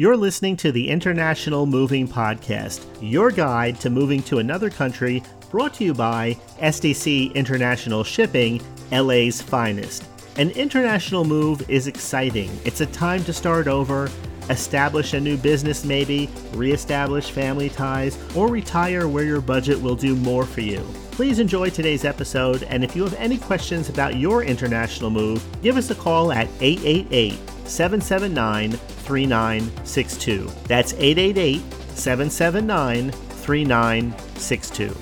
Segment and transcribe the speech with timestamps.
[0.00, 5.74] You're listening to the International Moving Podcast, your guide to moving to another country, brought
[5.74, 10.04] to you by SDC International Shipping, LA's finest.
[10.36, 12.48] An international move is exciting.
[12.64, 14.08] It's a time to start over,
[14.50, 20.16] establish a new business, maybe, reestablish family ties, or retire where your budget will do
[20.16, 20.80] more for you.
[21.12, 25.76] Please enjoy today's episode, and if you have any questions about your international move, give
[25.76, 30.50] us a call at 888 779 3962.
[30.66, 34.96] That's 888 779 3962.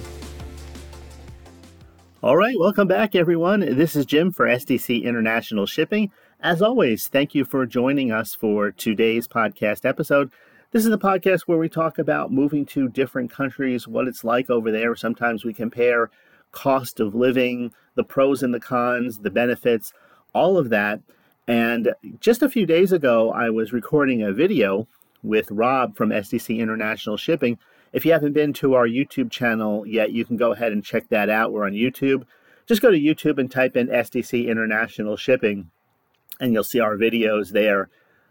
[2.22, 3.60] All right, welcome back, everyone.
[3.60, 6.10] This is Jim for SDC International Shipping.
[6.46, 10.30] As always, thank you for joining us for today's podcast episode.
[10.70, 14.48] This is the podcast where we talk about moving to different countries, what it's like
[14.48, 14.94] over there.
[14.94, 16.08] Sometimes we compare
[16.52, 19.92] cost of living, the pros and the cons, the benefits,
[20.34, 21.00] all of that.
[21.48, 24.86] And just a few days ago, I was recording a video
[25.24, 27.58] with Rob from SDC International Shipping.
[27.92, 31.08] If you haven't been to our YouTube channel yet, you can go ahead and check
[31.08, 31.52] that out.
[31.52, 32.22] We're on YouTube.
[32.66, 35.72] Just go to YouTube and type in SDC International Shipping,
[36.40, 37.88] and you'll see our videos there.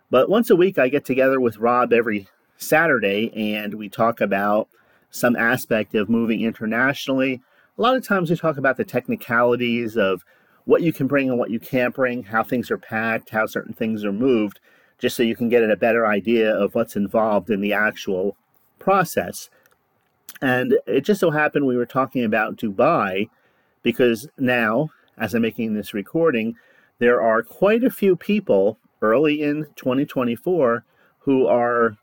[0.09, 4.69] But once a week, I get together with Rob every Saturday, and we talk about
[5.09, 7.41] some aspect of moving internationally.
[7.77, 10.23] A lot of times, we talk about the technicalities of
[10.65, 13.73] what you can bring and what you can't bring, how things are packed, how certain
[13.73, 14.59] things are moved,
[14.97, 18.35] just so you can get a better idea of what's involved in the actual
[18.79, 19.49] process.
[20.41, 23.29] And it just so happened we were talking about Dubai
[23.83, 26.55] because now, as I'm making this recording,
[26.99, 30.83] there are quite a few people early in 2024
[31.19, 31.97] who are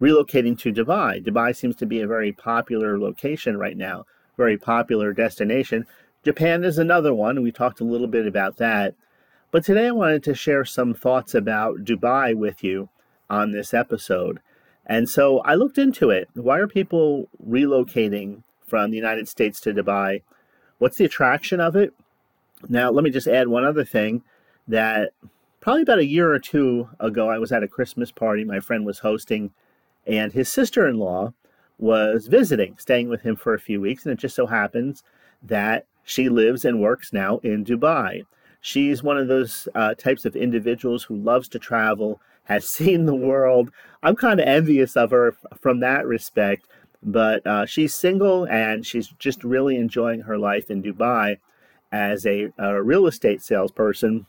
[0.00, 1.24] relocating to Dubai.
[1.24, 5.86] Dubai seems to be a very popular location right now, very popular destination.
[6.24, 7.42] Japan is another one.
[7.42, 8.94] We talked a little bit about that.
[9.50, 12.88] But today I wanted to share some thoughts about Dubai with you
[13.30, 14.40] on this episode.
[14.86, 16.28] And so I looked into it.
[16.34, 20.22] Why are people relocating from the United States to Dubai?
[20.78, 21.92] What's the attraction of it?
[22.68, 24.22] Now, let me just add one other thing
[24.68, 25.10] that
[25.60, 28.86] probably about a year or two ago, I was at a Christmas party my friend
[28.86, 29.50] was hosting,
[30.06, 31.32] and his sister in law
[31.78, 34.04] was visiting, staying with him for a few weeks.
[34.04, 35.02] And it just so happens
[35.42, 38.24] that she lives and works now in Dubai.
[38.60, 43.14] She's one of those uh, types of individuals who loves to travel, has seen the
[43.14, 43.70] world.
[44.02, 46.66] I'm kind of envious of her from that respect,
[47.02, 51.38] but uh, she's single and she's just really enjoying her life in Dubai
[51.92, 54.26] as a, a real estate salesperson.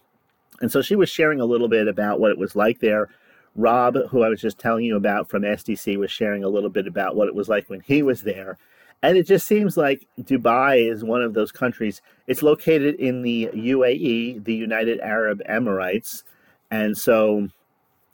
[0.61, 3.09] And so she was sharing a little bit about what it was like there.
[3.55, 6.87] Rob, who I was just telling you about from SDC, was sharing a little bit
[6.87, 8.57] about what it was like when he was there.
[9.01, 12.01] And it just seems like Dubai is one of those countries.
[12.27, 16.23] It's located in the UAE, the United Arab Emirates.
[16.69, 17.49] And so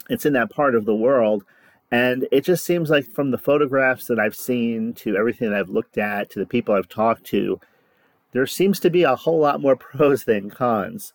[0.08, 1.44] it's in that part of the world.
[1.90, 5.68] And it just seems like from the photographs that I've seen to everything that I've
[5.68, 7.60] looked at to the people I've talked to,
[8.32, 11.12] there seems to be a whole lot more pros than cons.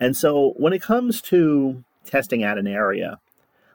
[0.00, 3.18] And so when it comes to testing out an area,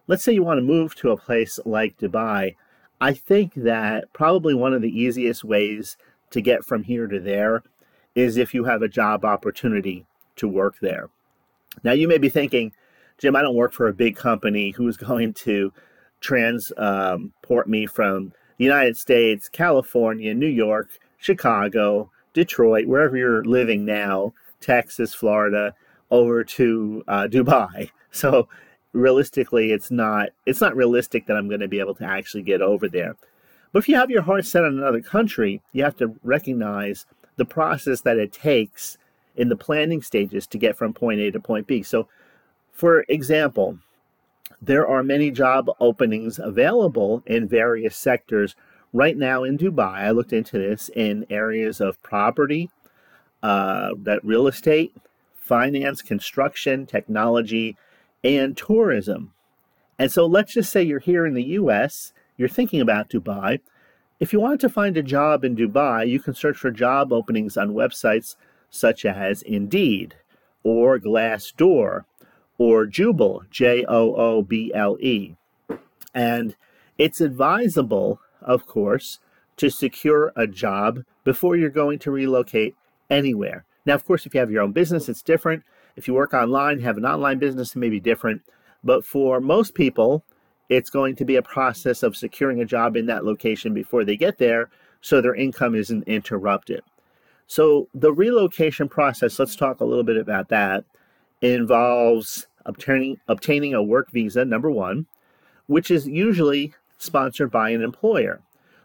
[0.08, 2.56] let's say you want to move to a place like Dubai
[3.02, 5.98] I think that probably one of the easiest ways
[6.32, 7.64] to get from here to there
[8.14, 11.10] is if you have a job opportunity to work there.
[11.84, 12.74] Now, you may be thinking,
[13.18, 15.72] Jim, I don't work for a big company who's going to
[16.20, 23.86] transport um, me from the United States, California, New York, Chicago, Detroit, wherever you're living
[23.86, 25.74] now, Texas, Florida,
[26.12, 27.92] over to uh, Dubai.
[28.12, 28.50] So
[28.94, 32.60] realistically it's not it's not realistic that I'm going to be able to actually get
[32.60, 33.16] over there.
[33.72, 37.06] But if you have your heart set on another country, you have to recognize
[37.36, 38.98] the process that it takes
[39.36, 41.84] in the planning stages to get from point A to point B.
[41.84, 42.08] So
[42.72, 43.78] for example,
[44.62, 48.56] there are many job openings available in various sectors
[48.92, 50.00] right now in Dubai.
[50.00, 52.70] I looked into this in areas of property,
[53.44, 54.96] uh, that real estate,
[55.50, 57.76] finance, construction, technology,
[58.24, 59.34] and tourism.
[59.98, 63.60] And so let's just say you're here in the US, you're thinking about Dubai.
[64.20, 67.58] If you want to find a job in Dubai, you can search for job openings
[67.58, 68.36] on websites
[68.70, 70.16] such as Indeed
[70.62, 72.06] or Glassdoor
[72.60, 75.36] or Jooble, J O O B L E.
[76.14, 76.56] And
[77.00, 79.18] it's advisable, of course,
[79.58, 82.76] to secure a job before you're going to relocate
[83.10, 83.66] anywhere.
[83.90, 85.64] Now, of course, if you have your own business, it's different.
[85.96, 88.44] If you work online, have an online business, it may be different.
[88.84, 90.24] But for most people,
[90.70, 94.16] it's going to be a process of securing a job in that location before they
[94.16, 94.70] get there
[95.02, 96.84] so their income isn't interrupted.
[97.48, 100.86] So, the relocation process, let's talk a little bit about that,
[101.42, 105.08] involves obtaining, obtaining a work visa, number one,
[105.66, 108.40] which is usually sponsored by an employer.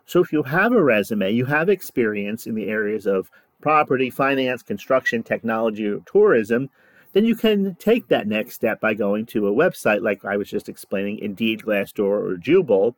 [0.06, 3.30] So if you have a resume, you have experience in the areas of
[3.64, 6.68] property, finance, construction, technology, or tourism,
[7.14, 10.50] then you can take that next step by going to a website like I was
[10.50, 12.94] just explaining, Indeed, Glassdoor, or Jooble,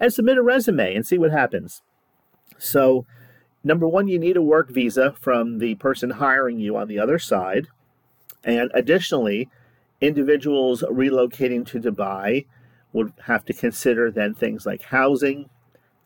[0.00, 1.82] and submit a resume and see what happens.
[2.56, 3.04] So,
[3.62, 7.18] number one, you need a work visa from the person hiring you on the other
[7.18, 7.66] side.
[8.42, 9.50] And additionally,
[10.00, 12.46] individuals relocating to Dubai
[12.94, 15.50] would have to consider then things like housing,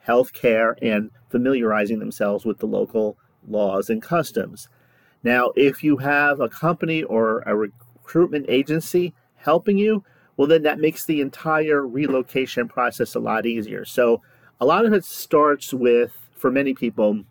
[0.01, 3.17] health care, and familiarizing themselves with the local
[3.47, 4.69] laws and customs.
[5.23, 10.05] Now, if you have a company or a recruitment agency helping you,
[10.37, 13.85] well, then that makes the entire relocation process a lot easier.
[13.85, 14.23] So,
[14.61, 17.25] a lot of it starts with, for many people,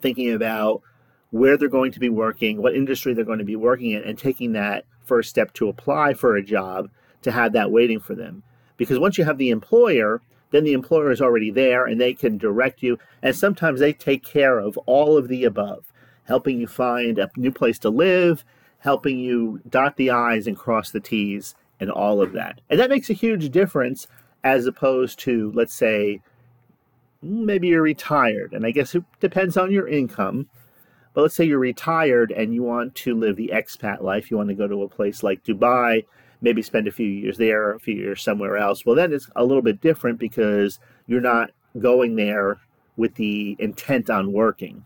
[0.00, 0.82] thinking about
[1.30, 4.18] where they're going to be working, what industry they're going to be working in, and
[4.18, 6.88] taking that first step to apply for a job
[7.22, 8.42] to have that waiting for them.
[8.76, 12.38] Because once you have the employer, then the employer is already there and they can
[12.38, 12.98] direct you.
[13.22, 15.92] And sometimes they take care of all of the above,
[16.24, 18.44] helping you find a new place to live,
[18.78, 22.60] helping you dot the I's and cross the T's, and all of that.
[22.70, 24.06] And that makes a huge difference
[24.42, 26.20] as opposed to, let's say,
[27.22, 28.52] maybe you're retired.
[28.52, 30.48] And I guess it depends on your income.
[31.14, 34.30] But let's say you're retired and you want to live the expat life.
[34.30, 36.04] You want to go to a place like Dubai
[36.40, 38.84] maybe spend a few years there, a few years somewhere else.
[38.86, 42.58] Well, then it's a little bit different because you're not going there
[42.96, 44.84] with the intent on working.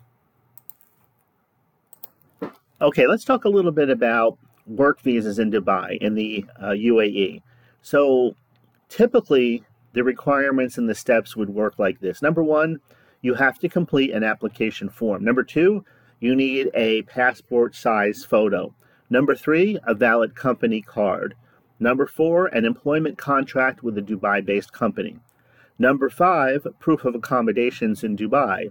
[2.80, 7.40] Okay, let's talk a little bit about work visas in Dubai, in the uh, UAE.
[7.80, 8.34] So,
[8.88, 12.22] typically, the requirements and the steps would work like this.
[12.22, 12.80] Number one,
[13.20, 15.24] you have to complete an application form.
[15.24, 15.84] Number two,
[16.20, 18.74] you need a passport size photo.
[19.10, 21.34] Number three, a valid company card.
[21.82, 25.16] Number four, an employment contract with a Dubai based company.
[25.80, 28.70] Number five, proof of accommodations in Dubai.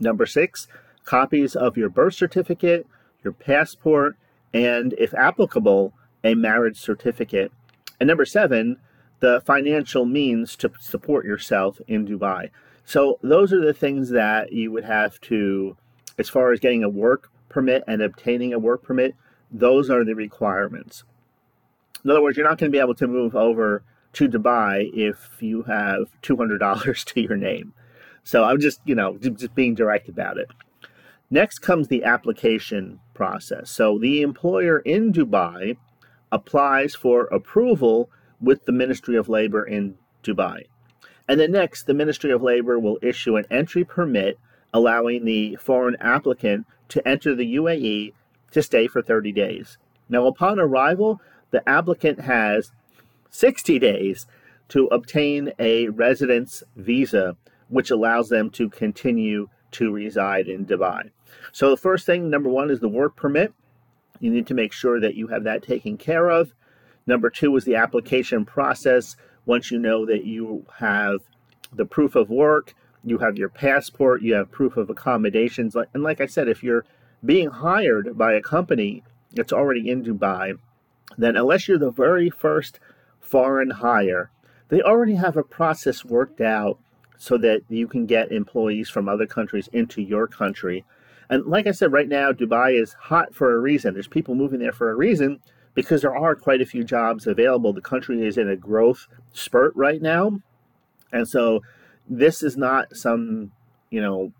[0.00, 0.66] Number six,
[1.04, 2.88] copies of your birth certificate,
[3.22, 4.16] your passport,
[4.52, 5.94] and if applicable,
[6.24, 7.52] a marriage certificate.
[8.00, 8.78] And number seven,
[9.20, 12.50] the financial means to support yourself in Dubai.
[12.84, 15.76] So those are the things that you would have to,
[16.18, 19.14] as far as getting a work permit and obtaining a work permit,
[19.52, 21.04] those are the requirements.
[22.04, 23.82] In other words, you're not going to be able to move over
[24.14, 27.72] to Dubai if you have $200 to your name.
[28.22, 30.48] So I'm just, you know, just being direct about it.
[31.30, 33.70] Next comes the application process.
[33.70, 35.76] So the employer in Dubai
[36.30, 38.10] applies for approval
[38.40, 40.64] with the Ministry of Labor in Dubai.
[41.28, 44.38] And then next, the Ministry of Labor will issue an entry permit
[44.72, 48.12] allowing the foreign applicant to enter the UAE
[48.50, 49.78] to stay for 30 days.
[50.08, 52.72] Now, upon arrival, the applicant has
[53.30, 54.26] 60 days
[54.68, 57.36] to obtain a residence visa,
[57.68, 61.10] which allows them to continue to reside in Dubai.
[61.52, 63.52] So, the first thing, number one, is the work permit.
[64.20, 66.54] You need to make sure that you have that taken care of.
[67.06, 69.16] Number two is the application process.
[69.46, 71.20] Once you know that you have
[71.72, 75.76] the proof of work, you have your passport, you have proof of accommodations.
[75.92, 76.86] And like I said, if you're
[77.24, 79.02] being hired by a company
[79.32, 80.58] that's already in Dubai,
[81.16, 82.80] then unless you're the very first
[83.20, 84.30] foreign hire,
[84.68, 86.78] they already have a process worked out
[87.16, 90.84] so that you can get employees from other countries into your country.
[91.30, 93.94] And like I said, right now, Dubai is hot for a reason.
[93.94, 95.40] There's people moving there for a reason
[95.74, 97.72] because there are quite a few jobs available.
[97.72, 100.40] The country is in a growth spurt right now.
[101.12, 101.62] And so
[102.08, 103.52] this is not some,
[103.90, 104.32] you know,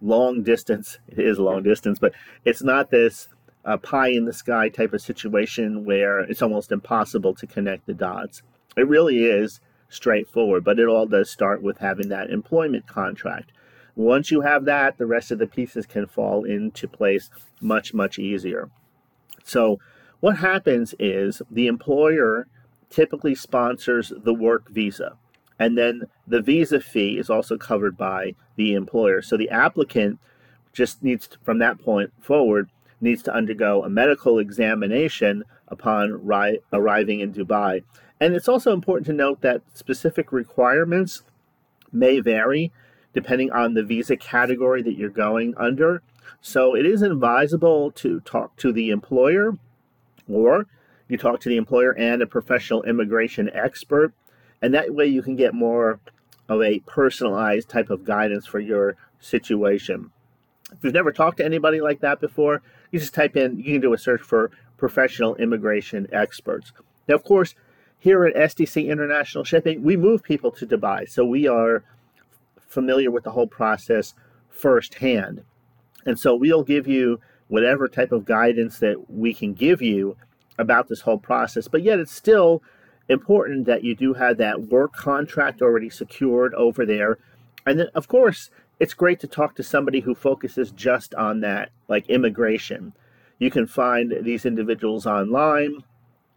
[0.00, 0.98] long distance.
[1.08, 2.12] It is long distance, but
[2.44, 3.28] it's not this
[3.66, 7.94] a pie in the sky type of situation where it's almost impossible to connect the
[7.94, 8.42] dots.
[8.76, 13.50] It really is straightforward, but it all does start with having that employment contract.
[13.96, 17.28] Once you have that, the rest of the pieces can fall into place
[17.60, 18.70] much, much easier.
[19.42, 19.78] So,
[20.20, 22.46] what happens is the employer
[22.88, 25.16] typically sponsors the work visa,
[25.58, 29.22] and then the visa fee is also covered by the employer.
[29.22, 30.20] So, the applicant
[30.72, 36.60] just needs, to, from that point forward, needs to undergo a medical examination upon ri-
[36.72, 37.82] arriving in Dubai.
[38.20, 41.22] And it's also important to note that specific requirements
[41.92, 42.72] may vary
[43.12, 46.02] depending on the visa category that you're going under.
[46.42, 49.54] So it is advisable to talk to the employer
[50.28, 50.66] or
[51.08, 54.12] you talk to the employer and a professional immigration expert.
[54.60, 56.00] And that way you can get more
[56.48, 60.10] of a personalized type of guidance for your situation.
[60.76, 63.80] If you've never talked to anybody like that before, you just type in, you can
[63.80, 66.72] do a search for professional immigration experts.
[67.08, 67.54] Now, of course,
[67.98, 71.08] here at SDC International Shipping, we move people to Dubai.
[71.08, 71.82] So we are
[72.68, 74.14] familiar with the whole process
[74.48, 75.42] firsthand.
[76.04, 80.16] And so we'll give you whatever type of guidance that we can give you
[80.58, 81.68] about this whole process.
[81.68, 82.62] But yet, it's still
[83.08, 87.18] important that you do have that work contract already secured over there.
[87.64, 91.70] And then, of course, it's great to talk to somebody who focuses just on that,
[91.88, 92.92] like immigration.
[93.38, 95.82] You can find these individuals online.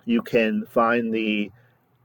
[0.06, 1.52] You can find the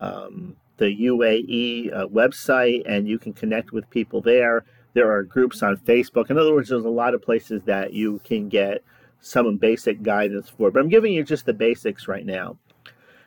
[0.00, 4.64] um, the UAE uh, website, and you can connect with people there.
[4.94, 6.30] There are groups on Facebook.
[6.30, 8.82] In other words, there's a lot of places that you can get
[9.20, 10.70] some basic guidance for.
[10.70, 12.58] But I'm giving you just the basics right now.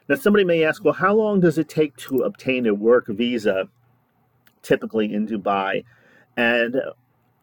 [0.08, 3.68] Now, somebody may ask, well, how long does it take to obtain a work visa,
[4.62, 5.84] typically in Dubai?
[6.38, 6.80] And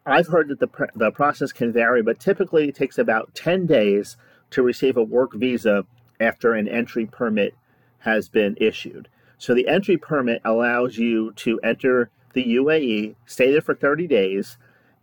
[0.05, 3.65] I've heard that the, pr- the process can vary, but typically it takes about 10
[3.65, 4.17] days
[4.51, 5.85] to receive a work visa
[6.19, 7.53] after an entry permit
[7.99, 9.09] has been issued.
[9.37, 14.57] So the entry permit allows you to enter the UAE, stay there for 30 days,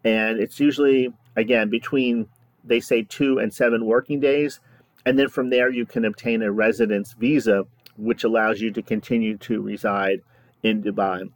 [0.05, 2.29] and it's usually, again, between,
[2.65, 4.61] they say, two and seven working days.
[5.05, 9.37] And then from there, you can obtain a residence visa, which allows you to continue
[9.39, 10.23] to reside
[10.63, 11.31] in Dubai.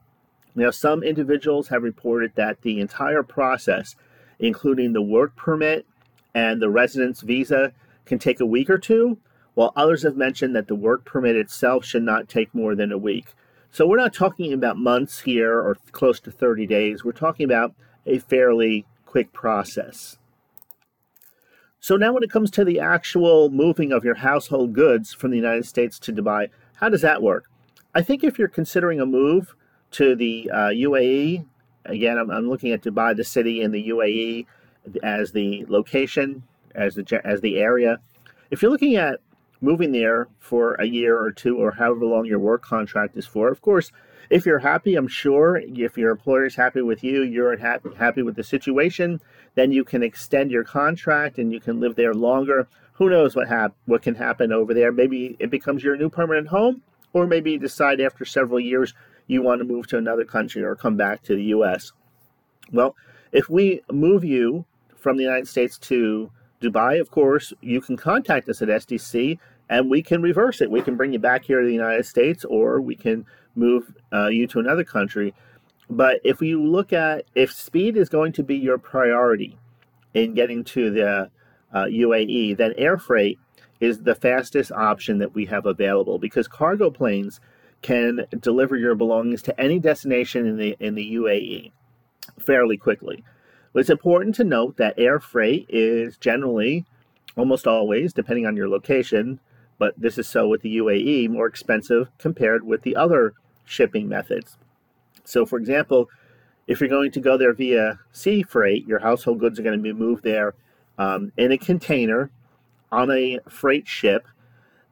[0.57, 3.95] Now, some individuals have reported that the entire process,
[4.39, 5.87] including the work permit
[6.35, 7.73] and the residence visa,
[8.07, 9.19] can take a week or two,
[9.53, 12.99] while others have mentioned that the work permit itself should not take more than a
[12.99, 13.35] week.
[13.71, 17.05] So we're not talking about months here or close to 30 days.
[17.05, 17.75] We're talking about
[18.07, 20.19] a fairly quick process.
[21.81, 25.37] So now when it comes to the actual moving of your household goods from the
[25.37, 27.45] United States to Dubai, how does that work?
[27.95, 29.56] I think if you're considering a move
[29.93, 31.45] to the uh, UAE,
[31.85, 34.47] again, I'm, I'm looking at Dubai, the city in the UAE,
[35.02, 36.43] as the location,
[36.75, 37.99] as the as the area.
[38.50, 39.21] If you're looking at
[39.61, 43.49] moving there for a year or two or however long your work contract is for.
[43.49, 43.90] Of course,
[44.28, 48.23] if you're happy, I'm sure if your employer is happy with you, you're happy, happy
[48.23, 49.21] with the situation,
[49.55, 52.66] then you can extend your contract and you can live there longer.
[52.95, 54.90] Who knows what hap- what can happen over there?
[54.90, 58.95] Maybe it becomes your new permanent home, or maybe you decide after several years
[59.26, 61.92] you want to move to another country or come back to the U.S.
[62.73, 62.97] Well,
[63.33, 64.64] if we move you
[64.97, 66.30] from the United States to
[66.62, 70.71] Dubai, of course, you can contact us at SDC and we can reverse it.
[70.71, 74.28] We can bring you back here to the United States or we can move uh,
[74.28, 75.35] you to another country.
[75.88, 79.59] But if you look at if speed is going to be your priority
[80.14, 81.30] in getting to the
[81.73, 83.38] uh, UAE, then air freight
[83.80, 87.40] is the fastest option that we have available because cargo planes
[87.87, 91.71] can deliver your belongings to any destination in the in the UAE
[92.40, 93.23] fairly quickly.
[93.73, 96.85] But it's important to note that air freight is generally,
[97.37, 99.38] almost always, depending on your location,
[99.78, 104.59] but this is so with the UAE, more expensive compared with the other shipping methods.
[105.23, 106.09] So, for example,
[106.66, 109.83] if you're going to go there via sea freight, your household goods are going to
[109.83, 110.55] be moved there
[110.99, 112.31] um, in a container
[112.90, 114.26] on a freight ship,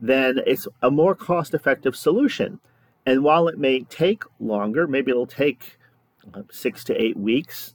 [0.01, 2.61] then it's a more cost effective solution.
[3.07, 5.79] And while it may take longer, maybe it'll take
[6.33, 7.75] uh, six to eight weeks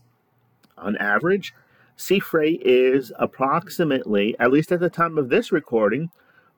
[0.78, 1.54] on average,
[1.96, 6.10] sea freight is approximately, at least at the time of this recording,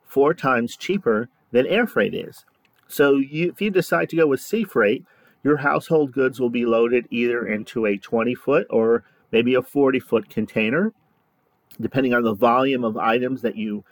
[0.03, 2.45] four times cheaper than air freight is.
[2.87, 5.03] So you, if you decide to go with sea freight,
[5.43, 9.99] your household goods will be loaded either into a 20 foot or maybe a 40
[9.99, 10.93] foot container,
[11.79, 13.83] depending on the volume of items that you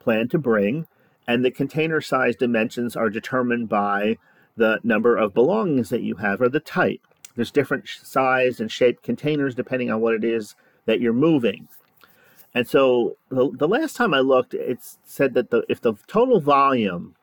[0.00, 0.86] plan to bring.
[1.28, 4.16] And the container size dimensions are determined by
[4.56, 7.02] the number of belongings that you have or the type.
[7.36, 10.56] There's different size and shape containers depending on what it is
[10.86, 11.68] that you're moving.
[12.54, 16.40] And so the, the last time I looked, it said that the, if the total
[16.40, 17.14] volume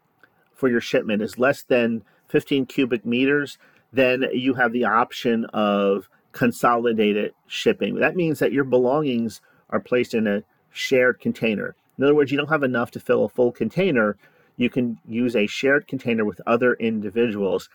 [0.53, 3.57] for your shipment is less than 15 cubic meters,
[3.91, 7.95] then you have the option of consolidated shipping.
[7.95, 11.75] That means that your belongings are placed in a shared container.
[11.97, 14.17] In other words, you don't have enough to fill a full container.
[14.57, 17.69] You can use a shared container with other individuals.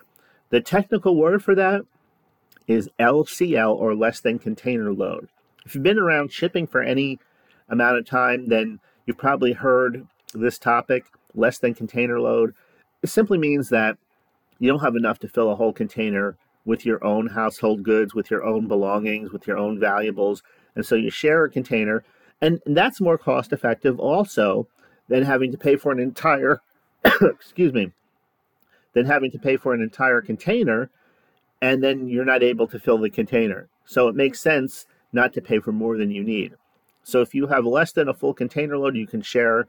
[0.50, 1.82] The technical word for that
[2.66, 5.28] is LCL or less than container load.
[5.64, 7.18] If you've been around shipping for any
[7.68, 12.54] amount of time, then you've probably heard this topic, less than container load.
[13.02, 13.96] It simply means that
[14.58, 18.30] you don't have enough to fill a whole container with your own household goods, with
[18.30, 20.42] your own belongings, with your own valuables.
[20.76, 22.04] And so you share a container.
[22.42, 24.66] And that's more cost effective also
[25.09, 26.61] than having to pay for an entire,
[27.23, 27.92] excuse me,
[28.94, 30.90] than having to pay for an entire container
[31.61, 33.68] and then you're not able to fill the container.
[33.85, 36.54] So it makes sense not to pay for more than you need.
[37.02, 39.66] So if you have less than a full container load, you can share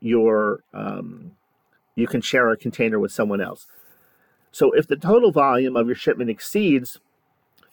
[0.00, 1.32] your um,
[1.94, 3.66] you can share a container with someone else.
[4.52, 6.98] So if the total volume of your shipment exceeds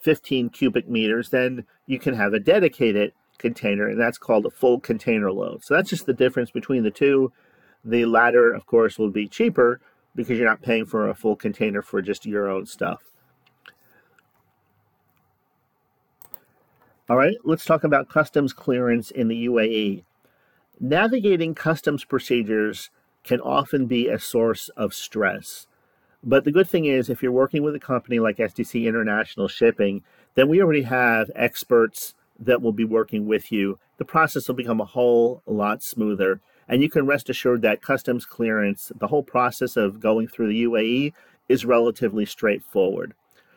[0.00, 4.80] 15 cubic meters, then you can have a dedicated container, and that's called a full
[4.80, 5.64] container load.
[5.64, 7.32] So that's just the difference between the two.
[7.84, 9.80] The latter, of course, will be cheaper
[10.14, 13.02] because you're not paying for a full container for just your own stuff.
[17.08, 20.04] All right, let's talk about customs clearance in the UAE.
[20.80, 22.90] Navigating customs procedures
[23.24, 25.66] can often be a source of stress.
[26.24, 30.02] But the good thing is, if you're working with a company like SDC International Shipping,
[30.34, 33.78] then we already have experts that will be working with you.
[33.98, 36.40] The process will become a whole lot smoother.
[36.68, 40.64] And you can rest assured that customs clearance, the whole process of going through the
[40.64, 41.12] UAE,
[41.48, 43.14] is relatively straightforward.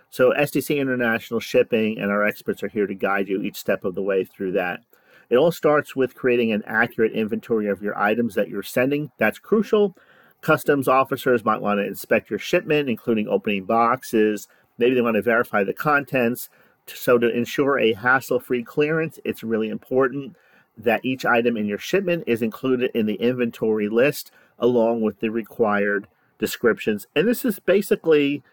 [0.09, 3.95] So, SDC International Shipping and our experts are here to guide you each step of
[3.95, 4.81] the way through that.
[5.29, 9.11] It all starts with creating an accurate inventory of your items that you're sending.
[9.17, 9.95] That's crucial.
[10.41, 14.47] Customs officers might want to inspect your shipment, including opening boxes.
[14.77, 16.49] Maybe they want to verify the contents.
[16.87, 20.35] So, to ensure a hassle free clearance, it's really important
[20.77, 25.29] that each item in your shipment is included in the inventory list along with the
[25.29, 27.07] required descriptions.
[27.15, 28.43] And this is basically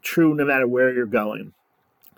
[0.00, 1.52] true no matter where you're going.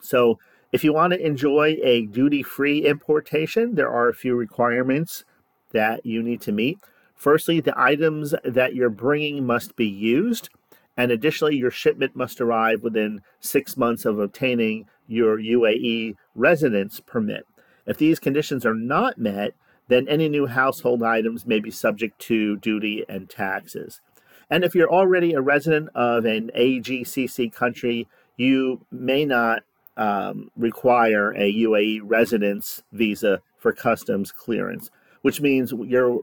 [0.00, 0.38] So,
[0.72, 5.24] if you want to enjoy a duty free importation, there are a few requirements
[5.72, 6.78] that you need to meet.
[7.14, 10.48] Firstly, the items that you're bringing must be used.
[10.96, 17.46] And additionally, your shipment must arrive within six months of obtaining your UAE residence permit.
[17.86, 19.54] If these conditions are not met,
[19.88, 24.00] then any new household items may be subject to duty and taxes.
[24.48, 29.64] And if you're already a resident of an AGCC country, you may not
[29.96, 34.90] um, require a UAE residence visa for customs clearance,
[35.22, 36.20] which means you're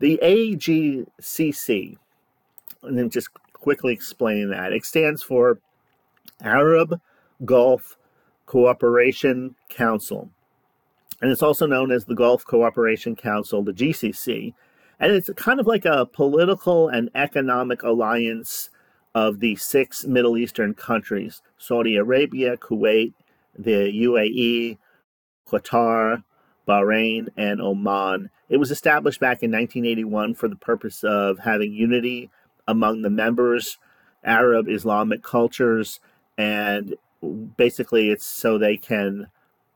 [0.00, 1.96] the AGCC,
[2.82, 5.58] and then just quickly explain that, it stands for
[6.42, 7.00] Arab
[7.44, 7.96] Gulf
[8.46, 10.30] Cooperation Council.
[11.20, 14.54] And it's also known as the Gulf Cooperation Council, the GCC.
[14.98, 18.70] And it's kind of like a political and economic alliance
[19.14, 23.12] of the six Middle Eastern countries Saudi Arabia, Kuwait,
[23.56, 24.78] the UAE,
[25.46, 26.24] Qatar,
[26.66, 28.30] Bahrain, and Oman.
[28.48, 32.30] It was established back in 1981 for the purpose of having unity
[32.66, 33.78] among the members,
[34.24, 36.00] Arab Islamic cultures,
[36.38, 36.94] and
[37.56, 39.28] basically it's so they can,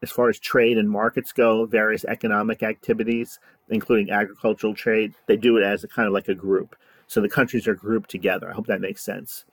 [0.03, 5.57] as far as trade and markets go, various economic activities, including agricultural trade, they do
[5.57, 6.77] it as a kind of like a group.
[7.07, 8.51] So the countries are grouped together.
[8.51, 9.45] I hope that makes sense.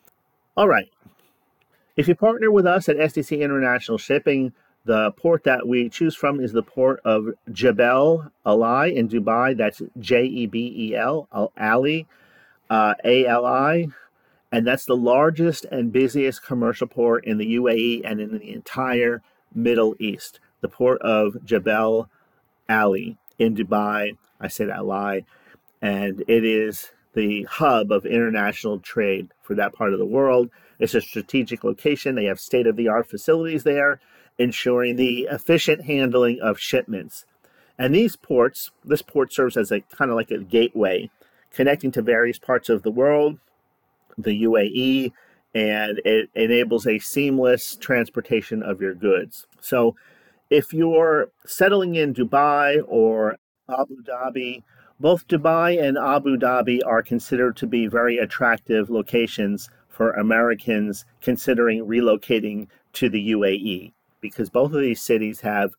[0.58, 0.90] All right.
[1.96, 4.54] If you partner with us at sdc International Shipping,
[4.86, 9.56] the port that we choose from is the port of Jebel Ali in Dubai.
[9.56, 12.06] That's J E B E L, Ali,
[12.70, 13.88] uh, A L I.
[14.54, 19.24] And that's the largest and busiest commercial port in the UAE and in the entire
[19.52, 20.40] Middle East.
[20.62, 22.08] The port of Jebel
[22.70, 24.16] Ali in Dubai.
[24.40, 25.26] I said Ali.
[25.82, 30.52] And it is the hub of international trade for that part of the world.
[30.78, 32.14] It's a strategic location.
[32.14, 34.00] They have state of the art facilities there
[34.38, 37.26] ensuring the efficient handling of shipments.
[37.80, 41.10] And these ports, this port serves as a kind of like a gateway
[41.52, 43.40] connecting to various parts of the world,
[44.18, 45.12] the UAE,
[45.54, 49.48] and it enables a seamless transportation of your goods.
[49.62, 49.96] So
[50.50, 53.38] if you're settling in Dubai or
[53.70, 54.64] Abu Dhabi,
[55.00, 61.86] both Dubai and Abu Dhabi are considered to be very attractive locations for Americans considering
[61.86, 65.72] relocating to the UAE because both of these cities have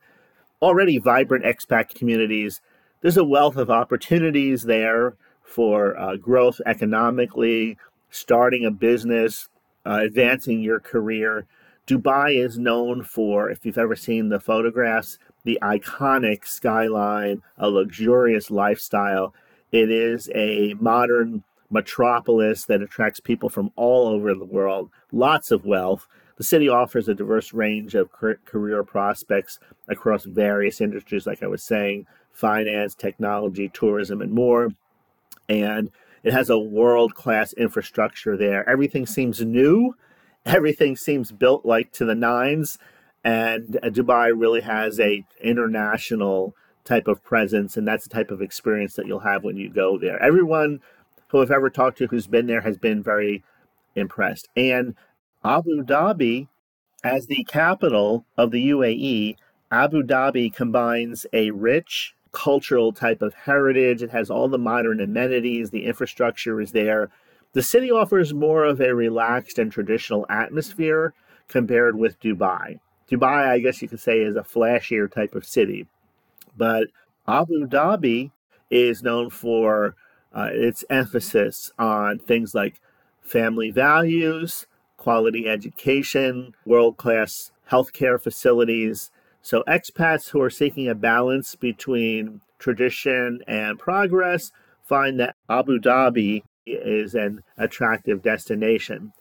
[0.63, 2.61] already vibrant expat communities.
[3.01, 7.77] There's a wealth of opportunities there for uh, growth economically,
[8.15, 9.49] starting a business,
[9.85, 11.47] uh, advancing your career.
[11.87, 18.51] Dubai is known for, if you've ever seen the photographs, the iconic skyline, a luxurious
[18.51, 19.35] lifestyle.
[19.73, 25.65] It is a modern metropolis that attracts people from all over the world, lots of
[25.65, 26.07] wealth.
[26.37, 31.63] The city offers a diverse range of career prospects across various industries, like I was
[31.65, 34.71] saying finance, technology, tourism, and more.
[35.49, 35.91] And
[36.25, 38.69] it has a world class infrastructure there.
[38.69, 39.95] Everything seems new,
[40.47, 42.79] everything seems built like to the nines.
[43.23, 48.43] And uh, Dubai really has a international type of presence, and that's the type of
[48.43, 50.23] experience that you'll have when you go there.
[50.23, 50.81] Everyone
[51.29, 53.43] who I've ever talked to who's been there has been very
[53.95, 54.49] impressed.
[54.57, 54.95] And
[55.45, 56.49] Abu Dhabi,
[57.03, 59.37] as the capital of the UAE,
[59.71, 64.03] Abu Dhabi combines a rich cultural type of heritage.
[64.03, 67.11] It has all the modern amenities, the infrastructure is there.
[67.53, 71.15] The city offers more of a relaxed and traditional atmosphere
[71.49, 72.81] compared with Dubai.
[73.11, 75.87] Dubai, I guess you could say, is a flashier type of city.
[76.57, 76.89] But
[77.27, 78.33] Abu Dhabi
[78.71, 79.95] is known for
[80.35, 82.81] uh, its emphasis on things like
[83.21, 84.67] family values,
[84.97, 89.11] quality education, world class healthcare facilities.
[89.45, 94.51] So, expats who are seeking a balance between tradition and progress
[94.83, 99.13] find that Abu Dhabi is an attractive destination.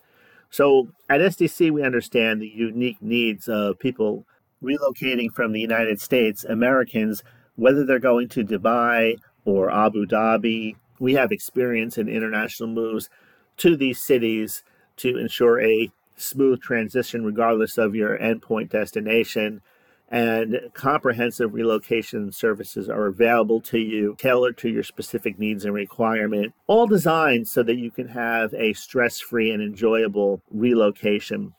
[0.50, 4.26] So, at SDC, we understand the unique needs of people
[4.64, 7.22] relocating from the United States, Americans,
[7.58, 10.78] whether they're going to Dubai or Abu Dhabi.
[11.00, 13.10] We have experience in international moves
[13.58, 14.64] to these cities
[14.98, 19.62] to ensure a smooth transition regardless of your endpoint destination.
[20.14, 26.54] And comprehensive relocation services are available to you, tailored to your specific needs and requirement,
[26.68, 31.56] all designed so that you can have a stress free and enjoyable relocation.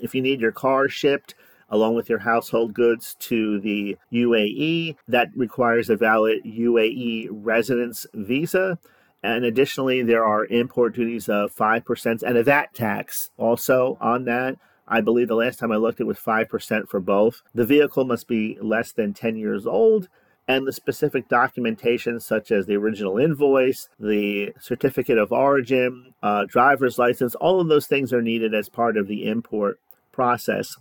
[0.00, 1.36] If you need your car shipped,
[1.68, 4.96] along with your household goods to the UAE.
[5.06, 8.78] That requires a valid UAE residence visa.
[9.22, 14.56] And additionally, there are import duties of 5% and a VAT tax also on that.
[14.86, 17.42] I believe the last time I looked, it was 5% for both.
[17.54, 20.08] The vehicle must be less than 10 years old,
[20.48, 26.98] and the specific documentation, such as the original invoice, the certificate of origin, uh, driver's
[26.98, 29.78] license, all of those things are needed as part of the import
[30.10, 30.76] process.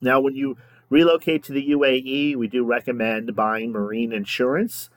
[0.00, 0.56] Now, when you
[0.88, 4.90] relocate to the UAE, we do recommend buying marine insurance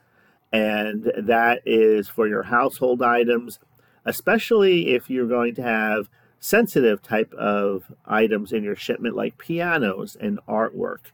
[0.52, 3.58] and that is for your household items,
[4.04, 6.08] especially if you're going to have
[6.40, 11.10] sensitive type of items in your shipment like pianos and artwork.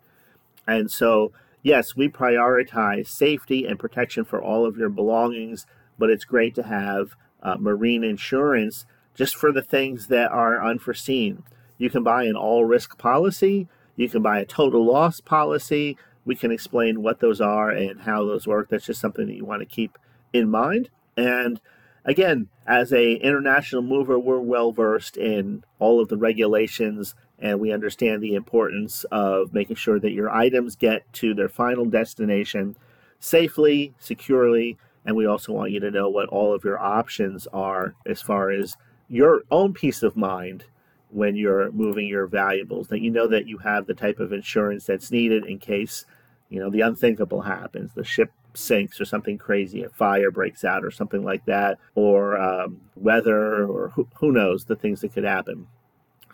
[0.67, 1.33] And so,
[1.63, 5.67] yes, we prioritize safety and protection for all of your belongings,
[5.99, 11.43] but it's great to have uh, marine insurance just for the things that are unforeseen.
[11.79, 16.35] You can buy an all risk policy, you can buy a total loss policy, we
[16.35, 18.69] can explain what those are and how those work.
[18.69, 19.99] That's just something that you want to keep
[20.33, 20.91] in mind.
[21.17, 21.61] And
[22.05, 27.73] again, as a international mover, we're well versed in all of the regulations and we
[27.73, 32.77] understand the importance of making sure that your items get to their final destination
[33.19, 37.95] safely, securely, and we also want you to know what all of your options are
[38.07, 38.77] as far as
[39.09, 40.65] your own peace of mind
[41.11, 44.85] when you're moving your valuables that you know that you have the type of insurance
[44.85, 46.07] that's needed in case
[46.49, 50.85] you know the unthinkable happens the ship sinks or something crazy a fire breaks out
[50.85, 55.25] or something like that or um, weather or who, who, knows the things that could
[55.25, 55.67] happen.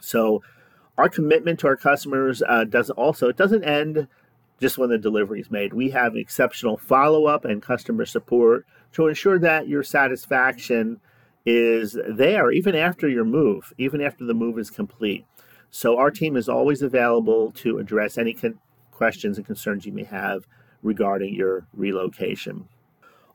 [0.00, 0.42] So
[0.98, 4.06] our commitment to our customers uh, does also it doesn't end
[4.61, 5.72] just when the delivery is made.
[5.72, 11.00] We have exceptional follow-up and customer support to ensure that your satisfaction
[11.46, 15.24] is there even after your move, even after the move is complete.
[15.70, 18.59] So our team is always available to address any con-
[18.90, 20.46] questions and concerns you may have
[20.83, 22.69] regarding your relocation.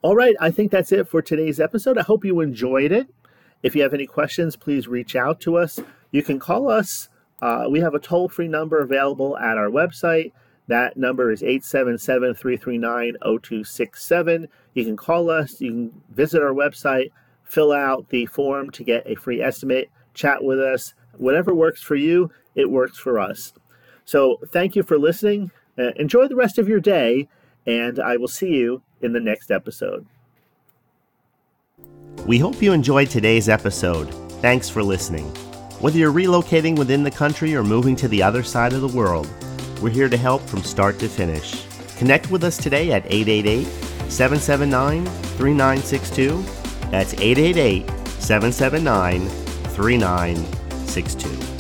[0.02, 1.98] All right, I think that's it for today's episode.
[1.98, 3.08] I hope you enjoyed it.
[3.64, 5.80] If you have any questions, please reach out to us.
[6.12, 7.10] You can call us.
[7.42, 10.32] Uh, we have a toll free number available at our website.
[10.68, 14.48] That number is 877 339 0267.
[14.74, 17.12] You can call us, you can visit our website,
[17.44, 20.94] fill out the form to get a free estimate, chat with us.
[21.18, 23.54] Whatever works for you, it works for us.
[24.06, 25.52] So thank you for listening.
[25.78, 27.28] Uh, enjoy the rest of your day,
[27.66, 30.06] and I will see you in the next episode.
[32.26, 34.06] We hope you enjoyed today's episode.
[34.42, 35.26] Thanks for listening.
[35.80, 39.30] Whether you're relocating within the country or moving to the other side of the world,
[39.82, 41.66] we're here to help from start to finish.
[41.98, 43.66] Connect with us today at 888
[44.10, 46.44] 779 3962
[46.92, 47.90] that's 888
[48.22, 49.28] 779
[49.76, 51.55] 3962.